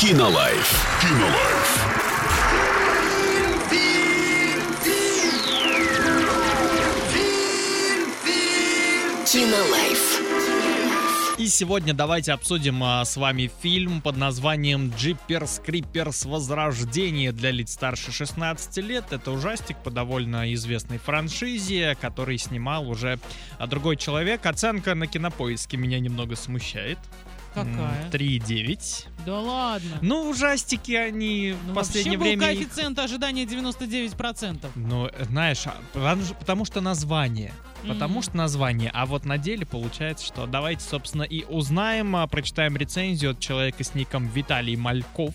Кинолайф. 0.00 0.86
Кинолайф. 1.02 2.88
Кинолайф. 9.26 10.22
И 11.38 11.48
сегодня 11.48 11.94
давайте 11.94 12.32
обсудим 12.32 12.82
а, 12.84 13.04
с 13.04 13.16
вами 13.16 13.50
фильм 13.60 14.00
под 14.00 14.16
названием 14.16 14.92
«Джиперс 14.96 15.60
Криперс. 15.64 16.24
Возрождение» 16.26 17.32
для 17.32 17.50
лиц 17.50 17.72
старше 17.72 18.12
16 18.12 18.76
лет. 18.78 19.06
Это 19.12 19.32
ужастик 19.32 19.76
по 19.78 19.90
довольно 19.90 20.52
известной 20.54 20.98
франшизе, 20.98 21.96
который 22.00 22.38
снимал 22.38 22.88
уже 22.88 23.18
а, 23.58 23.66
другой 23.66 23.96
человек. 23.96 24.46
Оценка 24.46 24.94
на 24.94 25.08
кинопоиске 25.08 25.76
меня 25.76 25.98
немного 25.98 26.36
смущает. 26.36 26.98
Какая? 27.54 28.04
М, 28.04 28.10
3,9. 28.12 29.06
Да 29.26 29.40
ладно. 29.40 29.98
Ну, 30.00 30.30
ужастики, 30.30 30.92
они 30.92 31.54
Ну, 31.66 31.72
в 31.72 31.74
последнее 31.74 32.16
вообще 32.16 32.34
был 32.36 32.38
время... 32.40 32.52
их- 32.52 32.58
коэффициент 32.68 32.98
ожидания 32.98 33.44
99%. 33.44 34.70
Ну, 34.74 35.06
э, 35.06 35.24
знаешь, 35.24 35.64
потому, 36.38 36.64
что- 36.64 36.80
название. 36.80 37.52
Потому 37.86 38.14
Мгм. 38.14 38.22
что 38.22 38.36
название. 38.36 38.90
А 38.92 39.06
вот 39.06 39.24
на 39.24 39.38
деле 39.38 39.64
получается, 39.64 40.26
что 40.26 40.46
давайте, 40.46 40.82
собственно, 40.82 41.22
и 41.22 41.44
узнаем, 41.44 42.16
а, 42.16 42.26
прочитаем 42.26 42.76
рецензию 42.76 43.30
от 43.32 43.38
человека 43.40 43.84
с 43.84 43.94
ником 43.94 44.26
Виталий 44.26 44.74
Мальков, 44.74 45.32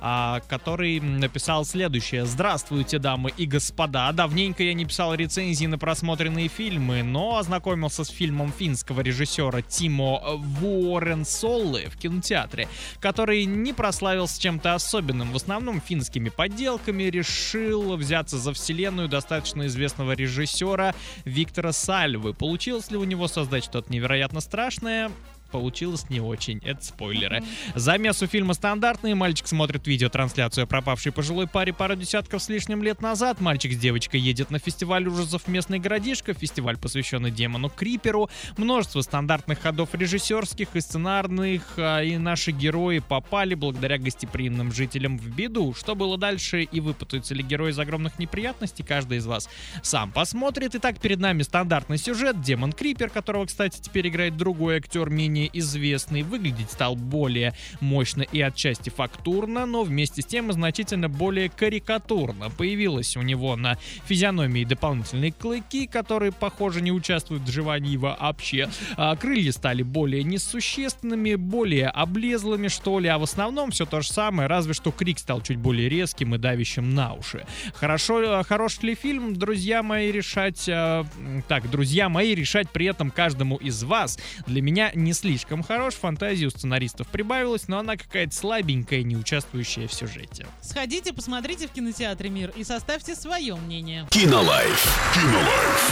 а, 0.00 0.40
который 0.48 1.00
написал 1.00 1.64
следующее. 1.64 2.26
Здравствуйте, 2.26 2.98
дамы 3.00 3.32
и 3.36 3.44
господа. 3.44 4.12
Давненько 4.12 4.62
я 4.62 4.72
не 4.74 4.84
писал 4.84 5.14
рецензии 5.14 5.66
на 5.66 5.78
просмотренные 5.78 6.46
фильмы, 6.46 7.02
но 7.02 7.38
ознакомился 7.38 8.04
с 8.04 8.08
фильмом 8.08 8.52
финского 8.56 9.00
режиссера 9.00 9.60
Тимо 9.62 10.20
Вуоренсоллы 10.36 11.86
в 11.90 11.96
кинотеатре, 11.96 12.68
который 13.00 13.29
не 13.38 13.72
прославился 13.72 14.40
чем-то 14.40 14.74
особенным, 14.74 15.32
в 15.32 15.36
основном 15.36 15.80
финскими 15.80 16.28
подделками, 16.28 17.04
решил 17.04 17.96
взяться 17.96 18.38
за 18.38 18.52
вселенную 18.52 19.08
достаточно 19.08 19.66
известного 19.66 20.12
режиссера 20.12 20.94
Виктора 21.24 21.72
Сальвы. 21.72 22.34
Получилось 22.34 22.90
ли 22.90 22.96
у 22.96 23.04
него 23.04 23.28
создать 23.28 23.64
что-то 23.64 23.92
невероятно 23.92 24.40
страшное? 24.40 25.10
Получилось 25.50 26.08
не 26.10 26.20
очень, 26.20 26.60
это 26.64 26.84
спойлеры. 26.84 27.42
Замес 27.74 28.22
у 28.22 28.26
фильма 28.26 28.54
стандартный. 28.54 29.14
Мальчик 29.14 29.46
смотрит 29.46 29.86
видеотрансляцию 29.86 30.64
о 30.64 30.66
пропавшей 30.66 31.12
пожилой 31.12 31.46
паре 31.46 31.72
пару 31.72 31.96
десятков 31.96 32.42
с 32.42 32.48
лишним 32.48 32.82
лет 32.82 33.02
назад. 33.02 33.40
Мальчик 33.40 33.72
с 33.72 33.76
девочкой 33.76 34.20
едет 34.20 34.50
на 34.50 34.58
фестиваль 34.58 35.06
ужасов 35.08 35.42
в 35.44 35.48
местный 35.48 35.78
городишко. 35.78 36.34
Фестиваль, 36.34 36.76
посвященный 36.78 37.30
демону 37.30 37.68
Криперу. 37.68 38.30
Множество 38.56 39.00
стандартных 39.00 39.60
ходов 39.60 39.94
режиссерских 39.94 40.68
и 40.74 40.80
сценарных. 40.80 41.74
а, 41.76 42.00
И 42.02 42.16
наши 42.16 42.52
герои 42.52 43.00
попали 43.00 43.54
благодаря 43.54 43.98
гостеприимным 43.98 44.72
жителям 44.72 45.18
в 45.18 45.28
беду. 45.28 45.74
Что 45.74 45.94
было 45.94 46.16
дальше 46.16 46.62
и 46.62 46.80
выпутаются 46.80 47.34
ли 47.34 47.42
герои 47.42 47.72
из 47.72 47.78
огромных 47.78 48.18
неприятностей, 48.18 48.82
каждый 48.82 49.18
из 49.18 49.26
вас 49.26 49.48
сам 49.82 50.12
посмотрит. 50.12 50.74
Итак, 50.74 51.00
перед 51.00 51.18
нами 51.18 51.42
стандартный 51.42 51.98
сюжет. 51.98 52.40
Демон 52.40 52.72
Крипер, 52.72 53.10
которого, 53.10 53.46
кстати, 53.46 53.80
теперь 53.80 54.08
играет 54.08 54.36
другой 54.36 54.76
актер, 54.76 55.10
менее 55.40 55.50
известный. 55.52 56.22
Выглядеть 56.22 56.70
стал 56.70 56.96
более 56.96 57.54
мощно 57.80 58.22
и 58.22 58.40
отчасти 58.40 58.90
фактурно, 58.90 59.66
но 59.66 59.82
вместе 59.82 60.22
с 60.22 60.26
тем 60.26 60.52
значительно 60.52 61.08
более 61.08 61.48
карикатурно. 61.48 62.50
Появилось 62.50 63.16
у 63.16 63.22
него 63.22 63.56
на 63.56 63.78
физиономии 64.06 64.64
дополнительные 64.64 65.32
клыки, 65.32 65.86
которые, 65.86 66.32
похоже, 66.32 66.82
не 66.82 66.92
участвуют 66.92 67.44
в 67.44 67.50
жевании 67.50 67.96
вообще. 67.96 68.68
А 68.96 69.16
крылья 69.16 69.52
стали 69.52 69.82
более 69.82 70.22
несущественными, 70.24 71.34
более 71.34 71.88
облезлыми, 71.88 72.68
что 72.68 72.98
ли, 72.98 73.08
а 73.08 73.18
в 73.18 73.22
основном 73.22 73.70
все 73.70 73.86
то 73.86 74.00
же 74.00 74.08
самое, 74.08 74.48
разве 74.48 74.74
что 74.74 74.90
крик 74.90 75.18
стал 75.18 75.40
чуть 75.40 75.58
более 75.58 75.88
резким 75.88 76.34
и 76.34 76.38
давящим 76.38 76.94
на 76.94 77.14
уши. 77.14 77.46
Хорошо, 77.74 78.40
э, 78.40 78.44
хорош 78.44 78.80
ли 78.82 78.94
фильм, 78.94 79.34
друзья 79.36 79.82
мои, 79.82 80.12
решать... 80.12 80.68
э, 80.68 81.04
так, 81.48 81.70
друзья 81.70 82.08
мои, 82.08 82.34
решать 82.34 82.70
при 82.70 82.86
этом 82.86 83.10
каждому 83.10 83.56
из 83.56 83.82
вас. 83.82 84.18
Для 84.46 84.62
меня 84.62 84.90
не 84.94 85.12
слишком 85.12 85.29
слишком 85.30 85.62
хорош, 85.62 85.94
фантазии 85.94 86.46
у 86.46 86.50
сценаристов 86.50 87.06
прибавилось, 87.06 87.68
но 87.68 87.78
она 87.78 87.96
какая-то 87.96 88.34
слабенькая, 88.34 89.04
не 89.04 89.16
участвующая 89.16 89.86
в 89.86 89.92
сюжете. 89.92 90.44
Сходите, 90.60 91.12
посмотрите 91.12 91.68
в 91.68 91.70
кинотеатре 91.70 92.30
«Мир» 92.30 92.52
и 92.56 92.64
составьте 92.64 93.14
свое 93.14 93.54
мнение. 93.54 94.08
Кинолайф. 94.10 95.12
Кинолайф. 95.14 95.90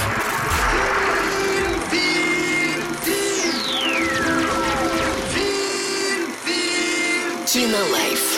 Кинолайф. 7.46 8.37